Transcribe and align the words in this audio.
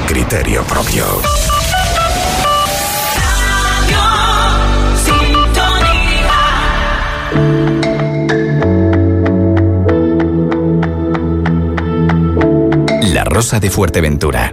criterio 0.00 0.62
propio. 0.64 1.04
La 13.12 13.24
Rosa 13.24 13.60
de 13.60 13.70
Fuerteventura 13.70 14.52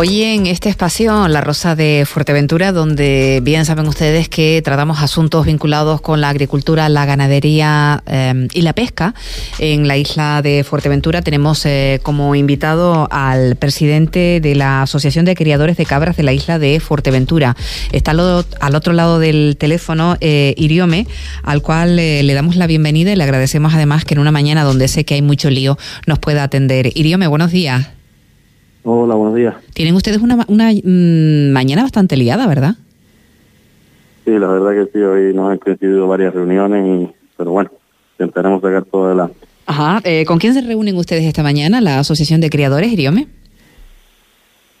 Hoy 0.00 0.22
en 0.22 0.46
este 0.46 0.68
espacio, 0.68 1.26
La 1.26 1.40
Rosa 1.40 1.74
de 1.74 2.04
Fuerteventura, 2.06 2.70
donde 2.70 3.40
bien 3.42 3.64
saben 3.64 3.88
ustedes 3.88 4.28
que 4.28 4.62
tratamos 4.64 5.02
asuntos 5.02 5.44
vinculados 5.44 6.00
con 6.00 6.20
la 6.20 6.28
agricultura, 6.28 6.88
la 6.88 7.04
ganadería 7.04 8.04
eh, 8.06 8.46
y 8.54 8.62
la 8.62 8.74
pesca, 8.74 9.16
en 9.58 9.88
la 9.88 9.96
isla 9.96 10.40
de 10.40 10.62
Fuerteventura 10.62 11.22
tenemos 11.22 11.66
eh, 11.66 11.98
como 12.04 12.36
invitado 12.36 13.08
al 13.10 13.56
presidente 13.56 14.38
de 14.40 14.54
la 14.54 14.82
Asociación 14.82 15.24
de 15.24 15.34
Criadores 15.34 15.76
de 15.76 15.84
Cabras 15.84 16.16
de 16.16 16.22
la 16.22 16.32
isla 16.32 16.60
de 16.60 16.78
Fuerteventura. 16.78 17.56
Está 17.90 18.12
al, 18.12 18.74
otro 18.76 18.92
lado 18.92 19.18
del 19.18 19.56
teléfono 19.58 20.16
eh, 20.20 20.54
Iriome, 20.58 21.08
al 21.42 21.60
cual 21.60 21.96
le 21.96 22.34
damos 22.34 22.54
la 22.54 22.68
bienvenida 22.68 23.12
y 23.12 23.16
le 23.16 23.24
agradecemos 23.24 23.74
además 23.74 24.04
que 24.04 24.14
en 24.14 24.20
una 24.20 24.30
mañana 24.30 24.62
donde 24.62 24.86
sé 24.86 25.04
que 25.04 25.14
hay 25.14 25.22
mucho 25.22 25.50
lío 25.50 25.76
nos 26.06 26.20
pueda 26.20 26.44
atender. 26.44 26.92
Iriome, 26.94 27.26
buenos 27.26 27.50
días. 27.50 27.97
Hola, 28.90 29.16
buenos 29.16 29.34
días. 29.34 29.54
Tienen 29.74 29.94
ustedes 29.94 30.16
una, 30.22 30.46
una 30.48 30.70
mm, 30.72 31.52
mañana 31.52 31.82
bastante 31.82 32.16
liada, 32.16 32.46
¿verdad? 32.46 32.76
Sí, 34.24 34.30
la 34.30 34.46
verdad 34.46 34.70
que 34.70 34.90
sí, 34.90 35.04
hoy 35.04 35.34
nos 35.34 35.50
han 35.50 35.58
coincidido 35.58 36.08
varias 36.08 36.32
reuniones, 36.32 36.86
y, 36.86 37.14
pero 37.36 37.50
bueno, 37.50 37.70
intentaremos 38.18 38.62
sacar 38.62 38.86
todo 38.86 39.08
adelante. 39.08 39.36
Ajá, 39.66 40.00
eh, 40.04 40.24
¿con 40.24 40.38
quién 40.38 40.54
se 40.54 40.62
reúnen 40.62 40.96
ustedes 40.96 41.24
esta 41.24 41.42
mañana, 41.42 41.82
la 41.82 41.98
Asociación 41.98 42.40
de 42.40 42.48
Criadores, 42.48 42.90
Iriome? 42.90 43.26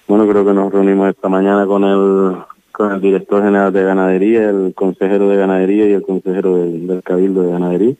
Bueno, 0.06 0.26
creo 0.26 0.42
que 0.42 0.54
nos 0.54 0.72
reunimos 0.72 1.10
esta 1.10 1.28
mañana 1.28 1.66
con 1.66 1.84
el, 1.84 2.36
con 2.72 2.94
el 2.94 3.02
director 3.02 3.44
general 3.44 3.74
de 3.74 3.82
ganadería, 3.82 4.48
el 4.48 4.72
consejero 4.74 5.28
de 5.28 5.36
ganadería 5.36 5.86
y 5.86 5.92
el 5.92 6.02
consejero 6.02 6.56
del, 6.56 7.02
cabildo 7.04 7.42
de 7.42 7.52
ganadería, 7.52 7.94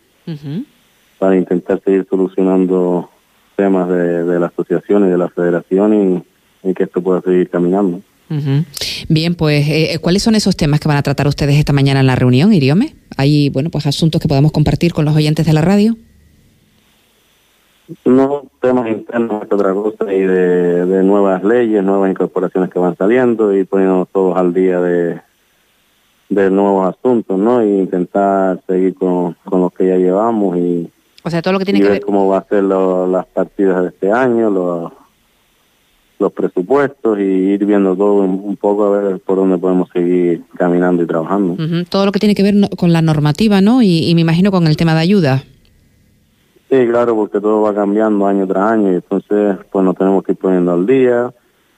para 1.19 1.37
intentar 1.37 1.83
seguir 1.85 2.07
solucionando 2.09 3.11
temas 3.59 3.89
de, 3.89 4.39
la 4.39 4.47
asociación 4.47 5.09
y 5.09 5.11
de 5.11 5.19
la 5.19 5.29
federación 5.29 6.25
y, 6.63 6.75
que 6.75 6.85
esto 6.85 7.03
pueda 7.03 7.21
seguir 7.23 7.51
caminando. 7.51 8.01
Bien, 9.09 9.35
pues, 9.35 9.67
eh, 9.69 9.95
eh, 9.95 9.99
¿cuáles 9.99 10.23
son 10.23 10.35
esos 10.35 10.57
temas 10.57 10.81
que 10.81 10.87
van 10.87 10.99
a 10.99 11.03
tratar 11.03 11.27
ustedes 11.27 11.57
esta 11.57 11.73
mañana 11.73 12.01
en 12.01 12.07
la 12.07 12.15
reunión, 12.15 12.53
Iriome? 12.53 12.95
¿Hay, 13.17 13.49
bueno, 13.49 13.71
pues 13.71 13.87
asuntos 13.87 14.21
que 14.21 14.29
podamos 14.29 14.53
compartir 14.53 14.93
con 14.93 15.05
los 15.05 15.17
oyentes 15.17 15.45
de 15.45 15.53
la 15.55 15.63
radio? 15.63 15.97
No, 18.05 18.45
temas 18.61 18.89
internos 18.89 19.43
es 19.45 19.53
otra 19.53 19.73
cosa 19.73 20.13
y 20.13 20.21
de, 20.21 21.03
nuevas 21.03 21.43
leyes, 21.43 21.83
nuevas 21.83 22.11
incorporaciones 22.11 22.71
que 22.71 22.79
van 22.79 22.97
saliendo 22.97 23.57
y 23.57 23.65
poniéndonos 23.65 24.09
todos 24.13 24.37
al 24.37 24.55
día 24.55 24.81
de, 24.81 25.21
de 26.29 26.51
nuevos 26.51 26.95
asuntos, 26.95 27.39
¿no? 27.39 27.65
Y 27.65 27.71
intentar 27.81 28.61
seguir 28.69 28.95
con, 28.95 29.35
con 29.45 29.63
los 29.63 29.73
que 29.73 29.89
ya 29.89 29.97
llevamos 29.97 30.59
y, 30.59 30.91
o 31.29 31.31
sea, 31.31 31.43
todo 31.43 31.53
lo 31.53 31.59
que 31.59 31.67
tiene 31.67 31.81
que 31.81 31.89
ver... 31.89 32.01
cómo 32.01 32.29
va 32.29 32.39
a 32.39 32.45
ser 32.45 32.65
las 32.65 33.27
partidas 33.27 33.83
de 33.83 33.89
este 33.89 34.11
año, 34.11 34.51
los, 34.51 34.93
los 36.19 36.33
presupuestos 36.33 37.19
y 37.19 37.23
ir 37.23 37.65
viendo 37.65 37.95
todo 37.95 38.23
un, 38.23 38.57
poco 38.57 38.87
a 38.87 38.99
ver 38.99 39.21
por 39.21 39.37
dónde 39.37 39.59
podemos 39.59 39.89
seguir 39.91 40.43
caminando 40.57 41.03
y 41.03 41.07
trabajando. 41.07 41.57
Todo 41.89 42.07
lo 42.07 42.13
que 42.13 42.19
tiene 42.19 42.35
que 42.35 42.43
ver 42.43 42.55
con 42.77 42.93
la 42.93 43.03
normativa, 43.03 43.61
¿no? 43.61 43.83
Y, 43.83 44.13
me 44.15 44.23
imagino 44.23 44.51
con 44.51 44.67
el 44.67 44.77
tema 44.77 44.95
de 44.95 45.01
ayuda. 45.01 45.45
Sí, 46.71 46.87
claro, 46.87 47.15
porque 47.15 47.41
todo 47.41 47.63
va 47.63 47.75
cambiando 47.75 48.27
año 48.27 48.47
tras 48.47 48.73
año 48.73 48.93
y 48.93 48.97
entonces 48.97 49.57
pues 49.71 49.85
nos 49.85 49.97
tenemos 49.97 50.23
que 50.23 50.33
ir 50.33 50.39
poniendo 50.39 50.73
al 50.73 50.87
día 50.87 51.33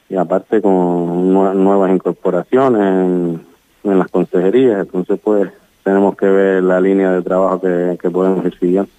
y 0.09 0.17
aparte 0.17 0.61
con 0.61 1.33
nuevas 1.33 1.93
incorporaciones 1.93 2.81
en, 2.81 3.41
en, 3.85 3.99
las 3.99 4.09
consejerías, 4.09 4.81
entonces 4.81 5.21
pues 5.23 5.49
tenemos 5.85 6.17
que 6.17 6.27
ver 6.27 6.63
la 6.65 6.81
línea 6.81 7.13
de 7.13 7.23
trabajo 7.23 7.61
que, 7.61 7.99
que 8.01 8.11
podemos 8.11 8.45
ir 8.45 8.59
siguiendo. 8.59 8.91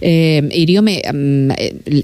Eh, 0.00 0.48
Iriome, 0.52 1.02
mm, 1.12 1.50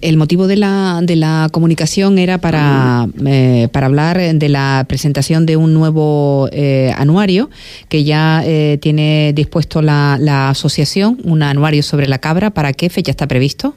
el 0.02 0.16
motivo 0.16 0.46
de 0.46 0.56
la, 0.56 1.00
de 1.02 1.16
la 1.16 1.48
comunicación 1.50 2.18
era 2.18 2.38
para, 2.38 3.08
eh, 3.24 3.68
para 3.72 3.86
hablar 3.86 4.18
de 4.18 4.48
la 4.48 4.84
presentación 4.88 5.44
de 5.44 5.56
un 5.56 5.74
nuevo 5.74 6.48
eh, 6.52 6.92
anuario 6.96 7.50
que 7.88 8.04
ya 8.04 8.42
tiene 8.80 9.32
dispuesto 9.34 9.82
la, 9.82 10.18
la 10.20 10.50
asociación, 10.50 11.18
un 11.24 11.42
anuario 11.42 11.82
sobre 11.82 12.06
la 12.06 12.18
cabra. 12.18 12.50
¿Para 12.50 12.72
qué 12.72 12.90
fecha 12.90 13.10
está 13.10 13.26
previsto? 13.26 13.74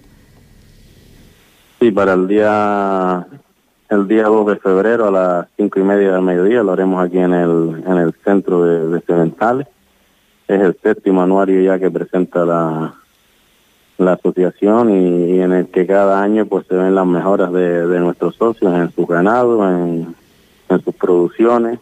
Sí, 1.79 1.91
para 1.91 2.13
el 2.13 2.27
día 2.27 3.25
el 3.89 4.07
día 4.07 4.23
2 4.25 4.45
de 4.45 4.57
febrero 4.57 5.07
a 5.07 5.11
las 5.11 5.47
cinco 5.57 5.79
y 5.79 5.83
media 5.83 6.13
del 6.13 6.21
mediodía, 6.21 6.61
lo 6.61 6.73
haremos 6.73 7.03
aquí 7.03 7.17
en 7.17 7.33
el, 7.33 7.83
en 7.87 7.97
el 7.97 8.13
centro 8.23 8.63
de, 8.63 8.87
de 8.87 9.65
Es 10.47 10.61
el 10.61 10.77
séptimo 10.83 11.23
anuario 11.23 11.61
ya 11.63 11.79
que 11.79 11.89
presenta 11.89 12.45
la, 12.45 12.93
la 13.99 14.13
asociación 14.13 14.89
y, 14.89 15.41
en 15.41 15.51
el 15.51 15.67
que 15.67 15.85
cada 15.85 16.21
año 16.21 16.45
pues 16.45 16.65
se 16.67 16.75
ven 16.75 16.95
las 16.95 17.05
mejoras 17.05 17.51
de, 17.51 17.99
nuestros 17.99 18.35
socios 18.35 18.73
en 18.73 18.91
sus 18.91 19.07
ganados, 19.07 19.61
en, 19.61 20.15
sus 20.83 20.95
producciones 20.95 21.79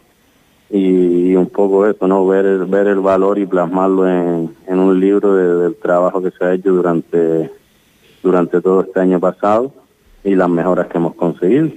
y, 0.70 1.34
un 1.34 1.46
poco 1.46 1.86
eso, 1.86 2.08
¿no? 2.08 2.26
Ver 2.26 2.44
el, 2.44 2.64
ver 2.66 2.88
el 2.88 3.00
valor 3.00 3.38
y 3.38 3.46
plasmarlo 3.46 4.08
en, 4.08 4.54
un 4.68 5.00
libro 5.00 5.34
del 5.34 5.76
trabajo 5.76 6.20
que 6.20 6.30
se 6.30 6.44
ha 6.44 6.54
hecho 6.54 6.72
durante, 6.72 7.50
durante 8.22 8.60
todo 8.60 8.82
este 8.82 9.00
año 9.00 9.20
pasado 9.20 9.72
y 10.24 10.34
las 10.34 10.48
mejoras 10.48 10.88
que 10.88 10.98
hemos 10.98 11.14
conseguido. 11.14 11.68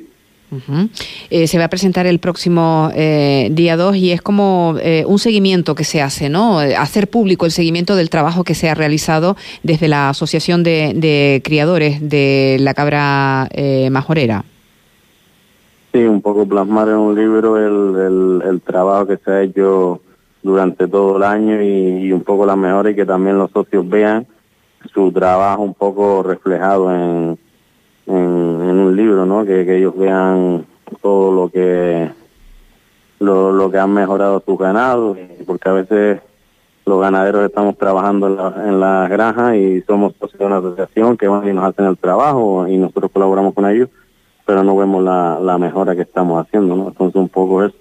Eh, 1.29 1.47
se 1.47 1.57
va 1.57 1.65
a 1.65 1.69
presentar 1.69 2.05
el 2.07 2.19
próximo 2.19 2.91
eh, 2.93 3.49
día 3.51 3.77
2 3.77 3.95
y 3.95 4.11
es 4.11 4.21
como 4.21 4.75
eh, 4.81 5.05
un 5.07 5.17
seguimiento 5.17 5.75
que 5.75 5.85
se 5.85 6.01
hace, 6.01 6.29
¿no? 6.29 6.59
Hacer 6.59 7.09
público 7.09 7.45
el 7.45 7.51
seguimiento 7.51 7.95
del 7.95 8.09
trabajo 8.09 8.43
que 8.43 8.53
se 8.53 8.69
ha 8.69 8.75
realizado 8.75 9.37
desde 9.63 9.87
la 9.87 10.09
Asociación 10.09 10.63
de, 10.63 11.41
Criadores 11.43 12.07
de 12.07 12.57
la 12.59 12.73
Cabra 12.73 13.49
Majorera. 13.91 14.43
Sí, 15.93 15.99
un 15.99 16.21
poco 16.21 16.45
plasmar 16.45 16.87
en 16.87 16.95
un 16.95 17.15
libro 17.15 17.57
el, 17.57 18.61
trabajo 18.61 19.07
que 19.07 19.17
se 19.17 19.31
ha 19.31 19.41
hecho 19.41 20.01
durante 20.41 20.87
todo 20.87 21.17
el 21.17 21.23
año 21.23 21.61
y, 21.61 22.11
un 22.11 22.23
poco 22.23 22.45
las 22.45 22.57
mejoras 22.57 22.93
y 22.93 22.95
que 22.95 23.05
también 23.05 23.37
los 23.37 23.51
socios 23.51 23.87
vean 23.87 24.25
su 24.93 25.11
trabajo 25.11 25.61
un 25.61 25.73
poco 25.73 26.23
reflejado 26.23 26.93
en, 26.93 27.37
un 28.79 28.95
libro, 28.95 29.25
¿no? 29.25 29.45
Que, 29.45 29.61
ellos 29.77 29.97
vean 29.97 30.65
todo 31.01 31.31
lo 31.31 31.49
que 31.49 32.09
lo, 33.19 33.71
que 33.71 33.77
han 33.77 33.93
mejorado 33.93 34.41
sus 34.45 34.57
ganados, 34.57 35.17
porque 35.45 35.69
a 35.69 35.73
veces 35.73 36.21
los 36.85 36.99
ganaderos 36.99 37.45
estamos 37.45 37.77
trabajando 37.77 38.27
en 38.27 38.35
la, 38.35 38.53
en 38.67 38.79
la 38.79 39.07
granja 39.07 39.55
y 39.55 39.81
somos 39.81 40.13
socios 40.19 40.39
de 40.39 40.45
una 40.45 40.57
asociación 40.57 41.17
que 41.17 41.27
van 41.27 41.47
y 41.47 41.53
nos 41.53 41.65
hacen 41.65 41.85
el 41.85 41.97
trabajo 41.97 42.67
y 42.67 42.77
nosotros 42.77 43.11
colaboramos 43.11 43.53
con 43.53 43.69
ellos, 43.69 43.89
pero 44.45 44.63
no 44.63 44.75
vemos 44.75 45.03
la, 45.03 45.39
la 45.39 45.57
mejora 45.57 45.95
que 45.95 46.01
estamos 46.01 46.43
haciendo, 46.45 46.75
¿no? 46.75 46.87
Entonces 46.87 47.15
un 47.15 47.29
poco 47.29 47.63
es 47.63 47.73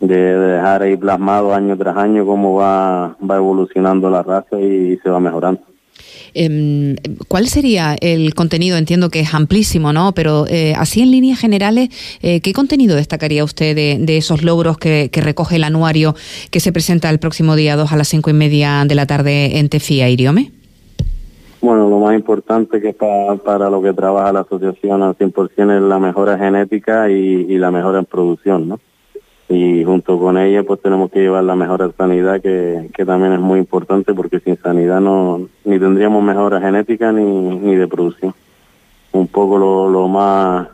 de, 0.00 0.16
dejar 0.16 0.82
ahí 0.82 0.96
plasmado 0.96 1.54
año 1.54 1.76
tras 1.76 1.96
año 1.96 2.26
cómo 2.26 2.54
va, 2.54 3.16
va 3.18 3.36
evolucionando 3.36 4.10
la 4.10 4.22
raza 4.22 4.60
y 4.60 4.96
se 4.98 5.10
va 5.10 5.20
mejorando. 5.20 5.62
Em, 6.38 6.96
¿Cuál 7.28 7.46
sería 7.46 7.96
el 7.98 8.34
contenido? 8.34 8.76
Entiendo 8.76 9.08
que 9.08 9.20
es 9.20 9.32
amplísimo, 9.32 9.94
¿no? 9.94 10.12
Pero 10.12 10.44
eh, 10.48 10.74
así 10.76 11.00
en 11.00 11.10
líneas 11.10 11.40
generales, 11.40 11.88
eh, 12.20 12.42
¿qué 12.42 12.52
contenido 12.52 12.94
destacaría 12.94 13.42
usted 13.42 13.74
de, 13.74 14.16
esos 14.18 14.42
logros 14.42 14.76
que, 14.76 15.10
recoge 15.14 15.56
el 15.56 15.64
anuario 15.64 16.14
que 16.50 16.60
se 16.60 16.72
presenta 16.72 17.08
el 17.08 17.18
próximo 17.18 17.56
día 17.56 17.74
2 17.74 17.90
a 17.90 17.96
las 17.96 18.08
5 18.08 18.28
y 18.28 18.32
media 18.34 18.84
de 18.86 18.94
la 18.94 19.06
tarde 19.06 19.58
en 19.58 19.70
Tefía, 19.70 20.10
Iriome? 20.10 20.52
Bueno, 21.62 21.88
lo 21.88 22.00
más 22.00 22.14
importante 22.14 22.82
que 22.82 22.92
para, 22.92 23.70
lo 23.70 23.80
que 23.80 23.94
trabaja 23.94 24.30
la 24.30 24.40
asociación 24.40 25.02
al 25.02 25.16
100% 25.16 25.76
es 25.76 25.82
la 25.82 25.98
mejora 25.98 26.36
genética 26.36 27.08
y 27.08 27.56
la 27.56 27.70
mejora 27.70 28.00
en 28.00 28.04
producción, 28.04 28.68
¿no? 28.68 28.78
Y 29.48 29.84
junto 29.84 30.18
con 30.18 30.38
ella 30.38 30.64
pues 30.64 30.80
tenemos 30.82 31.10
que 31.10 31.20
llevar 31.20 31.44
la 31.44 31.54
mejora 31.54 31.90
sanidad 31.96 32.40
que, 32.40 32.90
que 32.92 33.04
también 33.04 33.32
es 33.32 33.40
muy 33.40 33.60
importante 33.60 34.12
porque 34.12 34.40
sin 34.40 34.56
sanidad 34.56 35.00
no 35.00 35.48
ni 35.64 35.78
tendríamos 35.78 36.22
mejora 36.22 36.60
genética 36.60 37.12
ni, 37.12 37.24
ni 37.24 37.76
de 37.76 37.86
producción 37.86 38.34
un 39.12 39.28
poco 39.28 39.58
lo, 39.58 39.88
lo 39.88 40.08
más 40.08 40.68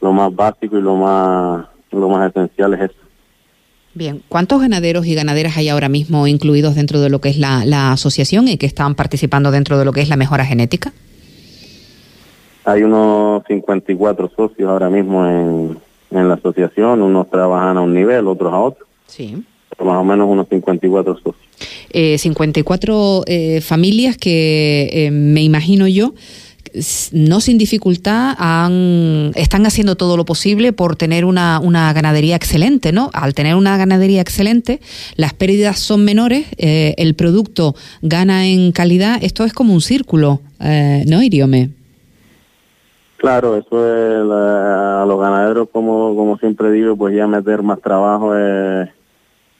lo 0.00 0.12
más 0.12 0.34
básico 0.34 0.78
y 0.78 0.82
lo 0.82 0.96
más 0.96 1.66
lo 1.92 2.08
más 2.08 2.30
esencial 2.30 2.74
es 2.74 2.80
eso 2.82 3.00
Bien, 3.92 4.22
¿cuántos 4.28 4.60
ganaderos 4.60 5.04
y 5.06 5.16
ganaderas 5.16 5.56
hay 5.56 5.68
ahora 5.68 5.88
mismo 5.88 6.28
incluidos 6.28 6.76
dentro 6.76 7.00
de 7.00 7.10
lo 7.10 7.20
que 7.20 7.28
es 7.28 7.38
la, 7.38 7.64
la 7.64 7.90
asociación 7.90 8.46
y 8.46 8.56
que 8.56 8.66
están 8.66 8.94
participando 8.94 9.50
dentro 9.50 9.78
de 9.78 9.84
lo 9.84 9.92
que 9.92 10.00
es 10.00 10.08
la 10.08 10.16
mejora 10.16 10.44
genética? 10.44 10.92
Hay 12.64 12.84
unos 12.84 13.42
54 13.48 14.30
socios 14.36 14.70
ahora 14.70 14.88
mismo 14.90 15.26
en, 15.26 15.76
en 16.10 16.28
la 16.28 16.34
asociación, 16.34 17.02
unos 17.02 17.30
trabajan 17.30 17.76
a 17.76 17.80
un 17.80 17.94
nivel, 17.94 18.26
otros 18.26 18.52
a 18.52 18.58
otro. 18.58 18.86
Sí. 19.06 19.42
Más 19.82 19.96
o 19.96 20.04
menos 20.04 20.28
unos 20.28 20.48
54 20.48 21.14
socios. 21.16 21.36
Eh, 21.90 22.18
54 22.18 23.22
eh, 23.26 23.60
familias 23.60 24.16
que 24.16 24.90
eh, 24.92 25.10
me 25.10 25.42
imagino 25.42 25.88
yo 25.88 26.12
no 27.12 27.40
sin 27.40 27.58
dificultad 27.58 28.34
han, 28.38 29.32
están 29.34 29.66
haciendo 29.66 29.96
todo 29.96 30.16
lo 30.16 30.24
posible 30.24 30.72
por 30.72 30.96
tener 30.96 31.24
una, 31.24 31.60
una, 31.60 31.92
ganadería 31.92 32.36
excelente, 32.36 32.92
¿no? 32.92 33.10
Al 33.12 33.34
tener 33.34 33.54
una 33.54 33.76
ganadería 33.76 34.20
excelente, 34.20 34.80
las 35.16 35.34
pérdidas 35.34 35.78
son 35.78 36.04
menores, 36.04 36.46
eh, 36.58 36.94
el 36.98 37.14
producto 37.14 37.74
gana 38.02 38.46
en 38.46 38.72
calidad, 38.72 39.18
esto 39.22 39.44
es 39.44 39.52
como 39.52 39.74
un 39.74 39.80
círculo, 39.80 40.40
eh, 40.60 41.04
¿no, 41.06 41.22
Iriome? 41.22 41.70
Claro, 43.20 43.54
eso 43.54 43.86
es 43.86 44.14
a 44.32 45.04
los 45.06 45.20
ganaderos, 45.20 45.68
como, 45.70 46.16
como 46.16 46.38
siempre 46.38 46.70
digo, 46.70 46.96
pues 46.96 47.14
ya 47.14 47.26
meter 47.26 47.62
más 47.62 47.78
trabajo 47.78 48.34
es, 48.34 48.88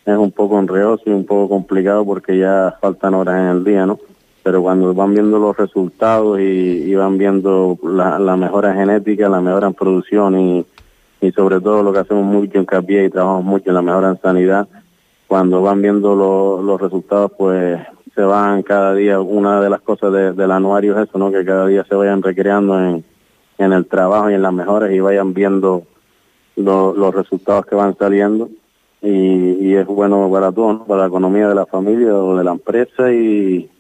un 0.07 0.33
poco 0.33 0.59
enredoso 0.59 1.03
y 1.05 1.11
un 1.11 1.27
poco 1.27 1.51
complicado 1.51 2.07
porque 2.07 2.39
ya 2.39 2.75
faltan 2.81 3.13
horas 3.13 3.39
en 3.39 3.59
el 3.59 3.63
día, 3.63 3.85
¿no? 3.85 3.99
pero 4.43 4.63
cuando 4.63 4.95
van 4.95 5.13
viendo 5.13 5.39
los 5.39 5.55
resultados 5.59 6.41
y, 6.41 6.95
van 6.95 7.19
viendo 7.19 7.79
la, 7.83 8.19
la, 8.19 8.35
mejora 8.35 8.73
genética, 8.73 9.29
la 9.29 9.43
mejora 9.43 9.67
en 9.67 9.75
producción 9.75 10.41
y, 10.41 10.67
y 11.21 11.31
sobre 11.33 11.61
todo 11.61 11.83
lo 11.83 11.93
que 11.93 11.99
hacemos 11.99 12.25
mucho 12.25 12.59
en 12.59 12.65
Capilla 12.65 13.05
y 13.05 13.11
trabajamos 13.11 13.45
mucho 13.45 13.69
en 13.69 13.75
la 13.75 13.83
mejora 13.83 14.09
en 14.09 14.21
sanidad, 14.23 14.69
cuando 15.27 15.61
van 15.61 15.83
viendo 15.83 16.17
los 16.63 16.81
resultados, 16.81 17.33
pues 17.37 17.79
se 18.15 18.23
van 18.23 18.63
cada 18.63 18.95
día, 18.95 19.21
una 19.21 19.61
de 19.61 19.69
las 19.69 19.83
cosas 19.83 20.35
del 20.35 20.51
anuario 20.51 20.99
es 20.99 21.11
eso, 21.11 21.19
¿no? 21.19 21.31
que 21.31 21.45
cada 21.45 21.67
día 21.67 21.85
se 21.85 21.95
vayan 21.95 22.23
recreando 22.23 22.81
en, 22.81 23.05
en 23.61 23.73
el 23.73 23.87
trabajo 23.87 24.31
y 24.31 24.35
en 24.35 24.43
las 24.43 24.53
mejoras 24.53 24.91
y 24.91 25.01
vayan 25.01 25.35
viendo 25.35 25.85
los 26.57 27.15
resultados 27.15 27.67
que 27.67 27.75
van 27.75 27.97
saliendo. 27.97 28.49
Y, 29.03 29.09
y 29.09 29.75
es 29.75 29.87
bueno 29.87 30.29
para 30.31 30.53
todos, 30.53 30.87
para 30.87 31.03
la 31.03 31.09
economía 31.09 31.49
de 31.49 31.55
la 31.55 31.67
familia 31.67 32.15
o 32.15 32.37
de 32.37 32.45
la 32.45 32.53
empresa 32.53 33.13
y, 33.13 33.71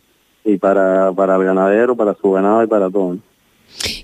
y 0.45 0.57
para, 0.59 1.13
para 1.13 1.37
el 1.37 1.45
ganadero, 1.45 1.97
para 1.97 2.15
su 2.15 2.31
ganado 2.31 2.63
y 2.63 2.67
para 2.67 2.91
todo. 2.91 3.17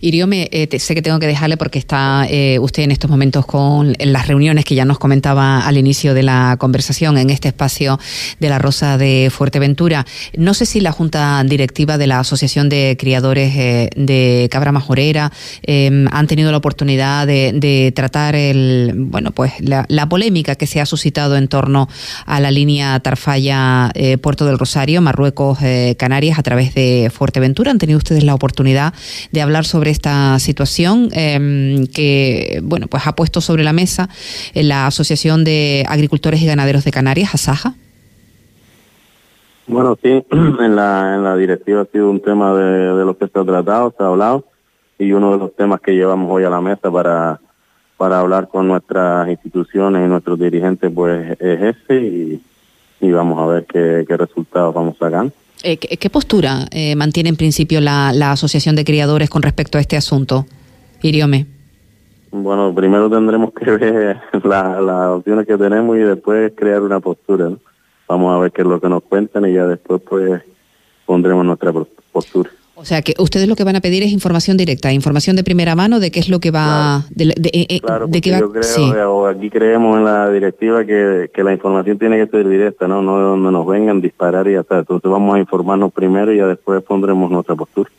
Iriome, 0.01 0.49
eh, 0.53 0.79
sé 0.79 0.95
que 0.95 1.03
tengo 1.03 1.19
que 1.19 1.27
dejarle 1.27 1.57
porque 1.57 1.79
está 1.79 2.27
eh, 2.29 2.59
usted 2.59 2.83
en 2.83 2.93
estos 2.93 3.11
momentos 3.11 3.47
con 3.47 3.95
las 3.99 4.29
reuniones 4.29 4.65
que 4.65 4.75
ya 4.75 4.85
nos 4.85 4.99
comentaba 4.99 5.67
al 5.67 5.77
inicio 5.77 6.15
de 6.15 6.23
la 6.23 6.57
conversación 6.59 7.19
en 7.19 7.31
este 7.31 7.49
espacio 7.49 7.99
de 8.41 8.49
la 8.49 8.59
Rosa 8.59 8.99
de 8.99 9.31
Fuerteventura. 9.31 10.07
No 10.37 10.55
sé 10.55 10.67
si 10.67 10.81
la 10.81 10.93
Junta 10.93 11.43
Directiva 11.45 11.99
de 11.99 12.07
la 12.07 12.21
Asociación 12.21 12.69
de 12.69 12.97
Criadores 12.99 13.55
eh, 13.57 13.91
de 13.97 14.49
Cabra 14.51 14.73
Majorera 14.73 15.33
em, 15.63 16.07
han 16.11 16.27
tenido 16.27 16.51
la 16.51 16.59
oportunidad 16.59 17.27
de, 17.27 17.93
tratar 17.95 18.35
el, 18.35 18.93
bueno, 18.97 19.33
pues 19.33 19.53
la, 19.61 19.87
polémica 20.09 20.55
que 20.55 20.67
se 20.67 20.81
ha 20.81 20.87
suscitado 20.87 21.37
en 21.37 21.49
torno 21.49 21.89
a 22.27 22.39
la 22.39 22.51
línea 22.51 22.99
Tarfaya 23.01 23.91
Puerto 24.23 24.47
del 24.47 24.59
Rosario, 24.59 25.03
Marruecos, 25.03 25.59
Canarias 25.97 26.39
a 26.39 26.43
través 26.43 26.75
de 26.75 27.11
Fuerteventura. 27.13 27.73
¿Han 27.73 27.79
tenido 27.79 27.99
ustedes 27.99 28.23
la 28.23 28.35
oportunidad 28.35 28.95
de 29.33 29.43
hablar 29.43 29.56
sobre 29.65 29.91
esta 29.91 30.39
situación 30.39 31.09
em, 31.13 31.87
que 31.87 32.61
bueno 32.63 32.87
pues 32.87 33.07
ha 33.07 33.15
puesto 33.15 33.41
sobre 33.41 33.65
la 33.65 33.73
mesa 33.73 34.09
la 34.55 34.87
Asociación 34.87 35.45
de 35.45 35.85
Agricultores 35.89 36.43
y 36.43 36.47
Ganaderos 36.47 36.85
de 36.85 36.91
Canarias, 36.91 37.35
ASAJA? 37.35 37.75
Bueno, 39.67 39.99
sí, 40.03 40.09
en 40.31 40.77
la, 40.77 41.17
en 41.17 41.25
la 41.25 41.37
directiva 41.37 41.83
ha 41.83 41.87
sido 41.87 42.11
un 42.11 42.21
tema 42.21 42.55
de, 42.55 42.95
de 42.95 43.05
lo 43.05 43.17
que 43.17 43.27
se 43.27 43.39
ha 43.39 43.45
tratado, 43.45 43.95
se 43.97 44.03
ha 44.03 44.07
hablado, 44.07 44.45
y 44.99 45.13
uno 45.13 45.33
de 45.33 45.39
los 45.39 45.55
temas 45.55 45.81
que 45.81 45.93
llevamos 45.93 46.31
hoy 46.31 46.45
a 46.45 46.51
la 46.51 46.61
mesa 46.61 46.91
para, 46.91 47.41
para 47.97 48.21
hablar 48.21 48.49
con 48.49 48.69
nuestras 48.69 49.29
instituciones 49.29 50.05
y 50.05 50.09
nuestros 50.09 50.39
dirigentes, 50.39 50.91
pues 50.95 51.37
es 51.41 51.77
ese, 51.77 52.01
y, 52.01 52.43
y 53.01 53.11
vamos 53.11 53.39
a 53.39 53.47
ver 53.47 53.67
qué, 53.67 54.05
qué 54.07 54.17
resultados 54.17 54.75
vamos 54.75 54.97
sacando. 54.99 55.33
Eh, 55.63 55.79
¿qué, 55.79 56.11
postura 56.11 56.67
eh, 56.71 56.95
mantiene 56.97 57.31
en 57.31 57.37
principio 57.37 57.81
la, 57.81 58.11
Asociación 58.31 58.77
de 58.77 58.85
Criadores 58.85 59.31
con 59.31 59.43
respecto 59.43 59.79
a 59.79 59.81
este 59.81 59.97
asunto, 59.97 60.47
Iriome? 61.03 61.47
Bueno, 62.31 62.75
primero 62.75 63.09
tendremos 63.09 63.53
que 63.53 63.71
ver 63.71 64.21
las 64.45 65.09
opciones 65.09 65.47
que 65.47 65.57
tenemos 65.57 65.97
y 65.97 66.01
después 66.01 66.53
crear 66.55 66.83
una 66.83 67.01
postura. 67.01 67.51
Vamos 68.09 68.37
a 68.37 68.39
ver 68.39 68.53
qué 68.53 68.63
es 68.63 68.69
lo 68.69 68.81
que 68.81 68.89
nos 68.89 69.03
cuentan 69.03 69.47
y 69.47 69.55
ya 69.55 69.67
después 69.67 70.01
pues 70.03 70.43
pondremos 71.07 71.45
nuestra 71.45 71.73
postura. 72.13 72.51
O 72.79 72.85
sea, 72.85 73.01
que 73.01 73.15
ustedes 73.19 73.49
lo 73.49 73.57
que 73.57 73.65
van 73.65 73.77
a 73.77 73.81
pedir 73.81 74.03
es 74.03 74.13
información 74.13 74.59
directa, 74.59 74.93
información 74.93 75.35
de 75.35 75.43
primera 75.43 75.75
mano 75.75 75.99
de 75.99 76.11
qué 76.11 76.21
es 76.21 76.29
lo 76.29 76.41
que 76.41 76.51
va... 76.51 77.05
Claro, 77.81 78.07
de, 78.07 78.19
eh, 78.19 78.23
eh, 78.23 78.39
yo 78.39 78.53
creo, 78.53 79.17
o 79.17 79.27
aquí 79.27 79.49
creemos 79.49 79.97
en 79.97 80.05
la 80.05 80.31
directiva 80.31 80.85
que, 80.85 81.31
que 81.33 81.43
la 81.43 81.55
información 81.55 81.99
tiene 81.99 82.19
que 82.19 82.31
ser 82.31 82.47
directa, 82.47 82.87
¿no? 82.87 83.01
No 83.01 83.17
de 83.17 83.25
donde 83.25 83.51
nos 83.51 83.67
vengan 83.67 84.03
disparar 84.03 84.47
y 84.47 84.53
ya 84.53 84.61
está. 84.61 84.81
Entonces 84.81 85.11
vamos 85.11 85.35
a 85.35 85.39
informarnos 85.39 85.91
primero 85.91 86.35
y 86.35 86.37
ya 86.37 86.47
después 86.47 86.83
pondremos 86.83 87.31
nuestra 87.31 87.55
postura. 87.55 87.91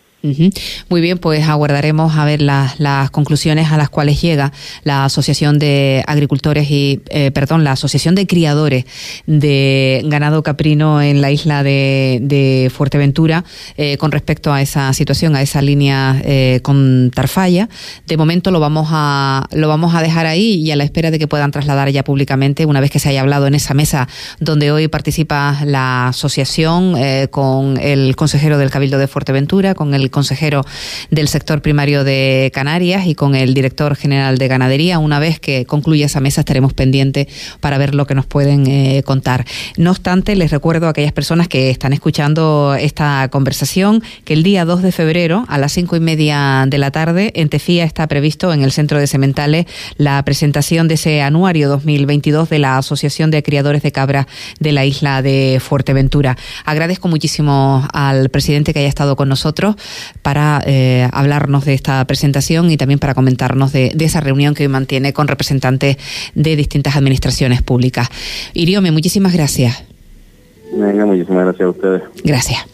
Muy 0.89 0.99
bien, 0.99 1.19
pues 1.19 1.47
aguardaremos 1.47 2.17
a 2.17 2.25
ver 2.25 2.41
las, 2.41 2.79
las, 2.79 3.11
conclusiones 3.11 3.71
a 3.71 3.77
las 3.77 3.89
cuales 3.89 4.19
llega 4.19 4.51
la 4.83 5.05
Asociación 5.05 5.59
de 5.59 6.03
Agricultores 6.07 6.69
y, 6.71 7.01
eh, 7.09 7.31
perdón, 7.31 7.63
la 7.63 7.73
Asociación 7.73 8.15
de 8.15 8.25
Criadores 8.25 8.85
de 9.27 10.01
Ganado 10.05 10.41
Caprino 10.41 11.01
en 11.01 11.21
la 11.21 11.31
isla 11.31 11.61
de, 11.63 12.19
de 12.21 12.71
Fuerteventura 12.73 13.45
eh, 13.77 13.97
con 13.97 14.11
respecto 14.11 14.51
a 14.51 14.61
esa 14.61 14.91
situación, 14.93 15.35
a 15.35 15.41
esa 15.41 15.61
línea 15.61 16.19
eh, 16.25 16.61
con 16.63 17.11
Tarfalla. 17.13 17.69
De 18.07 18.17
momento 18.17 18.49
lo 18.49 18.59
vamos 18.59 18.87
a 18.91 19.47
lo 19.51 19.67
vamos 19.67 19.93
a 19.93 20.01
dejar 20.01 20.25
ahí 20.25 20.55
y 20.55 20.71
a 20.71 20.75
la 20.75 20.83
espera 20.83 21.11
de 21.11 21.19
que 21.19 21.27
puedan 21.27 21.51
trasladar 21.51 21.89
ya 21.89 22.03
públicamente 22.03 22.65
una 22.65 22.79
vez 22.81 22.89
que 22.89 22.99
se 22.99 23.09
haya 23.09 23.21
hablado 23.21 23.47
en 23.47 23.53
esa 23.53 23.73
mesa 23.73 24.07
donde 24.39 24.71
hoy 24.71 24.87
participa 24.87 25.59
la 25.63 26.07
asociación 26.09 26.95
con 27.29 27.77
el 27.77 28.15
consejero 28.15 28.57
del 28.57 28.71
Cabildo 28.71 28.97
de 28.97 29.07
Fuerteventura, 29.07 29.75
con 29.75 29.93
el 29.93 30.09
consejero 30.17 30.65
del 31.11 31.27
sector 31.27 31.61
primario 31.61 32.03
de 32.03 32.49
Canarias 32.51 33.05
y 33.05 33.13
con 33.13 33.35
el 33.35 33.53
director 33.53 33.95
general 33.95 34.39
de 34.39 34.47
ganadería. 34.47 34.97
Una 34.97 35.19
vez 35.19 35.39
que 35.39 35.65
concluya 35.65 36.07
esa 36.07 36.21
mesa 36.21 36.41
estaremos 36.41 36.73
pendientes 36.73 37.27
para 37.59 37.77
ver 37.77 37.93
lo 37.93 38.07
que 38.07 38.15
nos 38.15 38.25
pueden 38.25 38.65
eh, 38.65 39.03
contar. 39.05 39.45
No 39.77 39.91
obstante, 39.91 40.35
les 40.35 40.49
recuerdo 40.49 40.87
a 40.87 40.89
aquellas 40.89 41.11
personas 41.11 41.47
que 41.47 41.69
están 41.69 41.93
escuchando 41.93 42.75
esta 42.79 43.27
conversación 43.29 44.01
que 44.25 44.33
el 44.33 44.41
día 44.41 44.65
2 44.65 44.81
de 44.81 44.91
febrero 44.91 45.45
a 45.49 45.59
las 45.59 45.73
cinco 45.73 45.95
y 45.95 45.99
media 45.99 46.65
de 46.67 46.79
la 46.79 46.89
tarde 46.89 47.31
en 47.35 47.49
Tefía 47.49 47.83
está 47.83 48.07
previsto 48.07 48.51
en 48.53 48.63
el 48.63 48.71
Centro 48.71 48.99
de 48.99 49.05
Sementales 49.05 49.67
la 49.97 50.23
presentación 50.25 50.87
de 50.87 50.95
ese 50.95 51.21
anuario 51.21 51.69
2022 51.69 52.49
de 52.49 52.57
la 52.57 52.79
Asociación 52.79 53.29
de 53.29 53.43
Criadores 53.43 53.83
de 53.83 53.91
Cabras 53.91 54.25
de 54.59 54.71
la 54.71 54.83
isla 54.83 55.21
de 55.21 55.61
Fuerteventura. 55.61 56.37
Agradezco 56.65 57.07
muchísimo 57.07 57.87
al 57.93 58.29
presidente 58.29 58.73
que 58.73 58.79
haya 58.79 58.89
estado 58.89 59.15
con 59.15 59.29
nosotros 59.29 59.75
para 60.21 60.61
eh, 60.65 61.07
hablarnos 61.11 61.65
de 61.65 61.73
esta 61.73 62.03
presentación 62.05 62.71
y 62.71 62.77
también 62.77 62.99
para 62.99 63.13
comentarnos 63.13 63.71
de, 63.71 63.95
esa 63.99 64.21
reunión 64.21 64.53
que 64.53 64.63
hoy 64.63 64.69
mantiene 64.69 65.11
con 65.13 65.27
representantes 65.27 65.97
de 66.33 66.55
distintas 66.55 66.95
administraciones 66.95 67.61
públicas. 67.61 68.09
Iriome, 68.53 68.91
muchísimas 68.91 69.33
gracias. 69.33 69.83
Venga, 70.73 71.05
muchísimas 71.05 71.45
gracias 71.45 71.65
a 71.65 71.69
ustedes. 71.69 72.01
Gracias. 72.23 72.65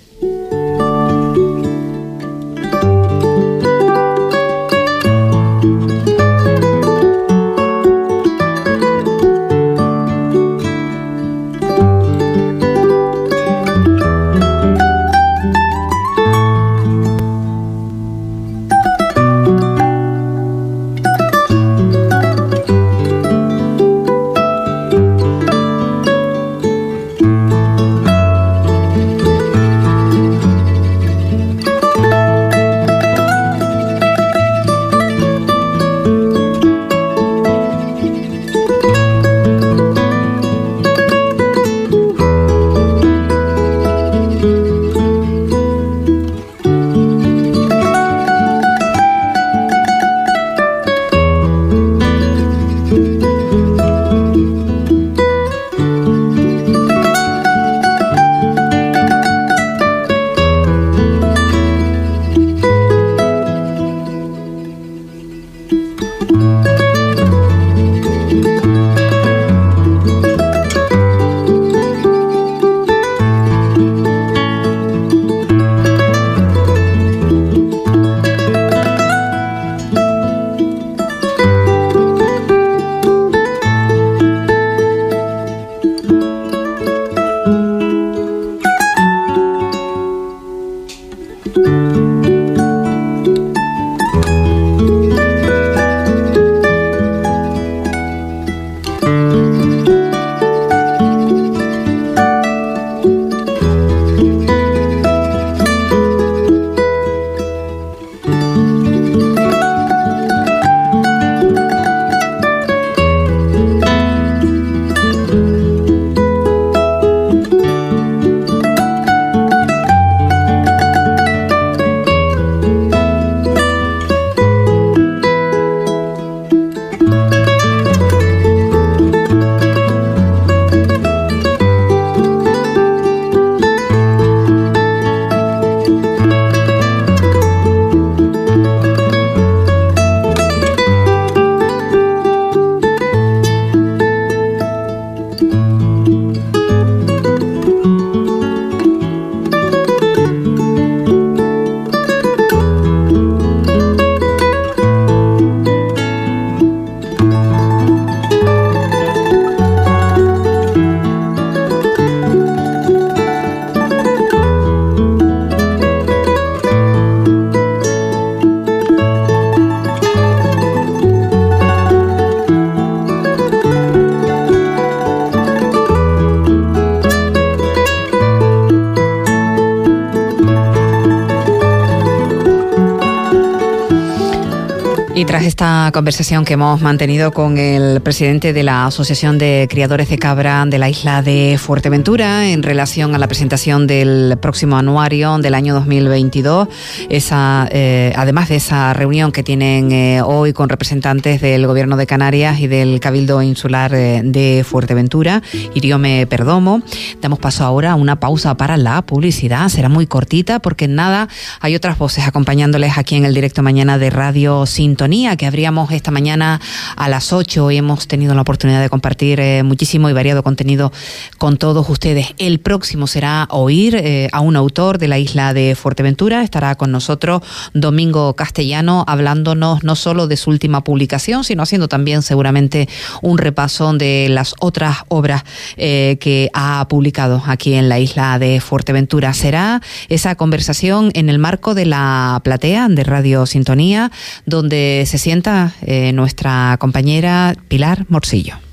Y 185.24 185.26
tras 185.26 185.46
esta 185.46 185.90
conversación 185.94 186.44
que 186.44 186.56
hemos 186.56 186.82
mantenido 186.82 187.32
con 187.32 187.58
el 187.58 188.02
presidente 188.02 188.52
de 188.52 188.62
la 188.62 188.88
Asociación 188.88 189.38
de 189.38 189.70
Criadores 189.70 190.10
de 190.10 190.20
Cabra 190.20 190.66
de 190.66 190.78
la 190.78 190.90
isla 190.90 191.22
de 191.22 191.58
Fuerteventura 191.58 192.50
en 192.50 192.62
relación 192.62 193.16
a 193.16 193.18
la 193.18 193.28
presentación 193.28 193.88
del 193.88 194.38
próximo 194.42 194.76
anuario 194.76 195.38
del 195.38 195.54
año 195.54 195.76
2022, 195.76 196.68
esa, 197.08 197.70
eh, 197.72 198.12
además 198.18 198.50
de 198.50 198.58
esa 198.58 198.92
reunión 198.92 199.32
que 199.32 199.44
tienen 199.44 199.94
eh, 199.94 200.22
hoy 200.22 200.52
con 200.52 200.68
representantes 200.68 201.40
del 201.40 201.68
Gobierno 201.68 201.96
de 201.96 202.06
Canarias 202.06 202.60
y 202.60 202.68
del 202.68 203.00
Cabildo 203.00 203.42
Insular 203.42 203.96
eh, 203.96 204.24
de 204.26 204.66
Fuerteventura, 204.68 205.42
Iriome 205.74 206.28
Perdomo, 206.28 206.82
damos 207.22 207.40
paso 207.40 207.64
ahora 207.64 207.94
a 207.94 207.96
una 207.96 208.20
pausa 208.20 208.58
para 208.58 208.76
la 208.76 209.02
publicidad. 209.04 209.70
Será 209.70 209.88
muy 209.88 210.06
cortita 210.06 210.60
porque 210.60 210.84
en 210.84 210.96
nada 210.96 211.30
hay 211.62 211.78
otras 211.78 211.98
voces 211.98 212.28
acompañándoles 212.28 212.98
aquí 212.98 213.16
en 213.16 213.24
el 213.24 213.34
directo 213.34 213.64
mañana 213.64 213.98
de 213.98 214.10
Radio 214.10 214.66
Sintonía 214.66 215.13
que 215.14 215.46
abríamos 215.46 215.92
esta 215.92 216.10
mañana 216.10 216.60
a 216.96 217.08
las 217.08 217.34
8 217.34 217.70
y 217.70 217.78
hemos 217.78 218.08
tenido 218.08 218.34
la 218.34 218.42
oportunidad 218.42 218.82
de 218.82 218.90
compartir 218.90 219.40
eh, 219.40 219.62
muchísimo 219.62 220.10
y 220.10 220.14
variado 220.14 220.42
contenido 220.42 220.92
con 221.38 221.58
todos 221.58 221.88
ustedes. 221.88 222.34
El 222.40 222.60
próximo 222.60 223.06
será 223.06 223.48
oír 223.52 223.94
eh, 223.96 224.28
a 224.32 224.40
un 224.40 224.56
autor 224.56 224.98
de 224.98 225.08
la 225.08 225.20
isla 225.20 225.54
de 225.54 225.76
Fuerteventura. 225.76 226.42
Estará 226.42 226.74
con 226.74 226.92
nosotros 226.92 227.44
Domingo 227.76 228.34
Castellano 228.36 229.06
hablándonos 229.08 229.84
no 229.84 229.96
solo 229.96 230.26
de 230.26 230.36
su 230.36 230.50
última 230.50 230.84
publicación, 230.84 231.44
sino 231.44 231.62
haciendo 231.62 231.88
también 231.88 232.24
seguramente 232.24 232.90
un 233.22 233.38
repaso 233.38 233.94
de 233.94 234.30
las 234.32 234.56
otras 234.62 234.98
obras 235.10 235.44
eh, 235.78 236.18
que 236.20 236.50
ha 236.56 236.88
publicado 236.90 237.44
aquí 237.46 237.76
en 237.76 237.88
la 237.88 238.00
isla 238.00 238.40
de 238.40 238.60
Fuerteventura. 238.60 239.32
Será 239.36 239.80
esa 240.10 240.34
conversación 240.34 241.12
en 241.14 241.30
el 241.30 241.38
marco 241.38 241.76
de 241.76 241.86
la 241.86 242.42
platea 242.44 242.88
de 242.90 243.04
Radio 243.04 243.46
Sintonía, 243.46 244.12
donde 244.48 245.03
se 245.06 245.18
sienta 245.18 245.74
eh, 245.82 246.12
nuestra 246.14 246.78
compañera 246.80 247.56
Pilar 247.68 248.06
Morcillo. 248.10 248.64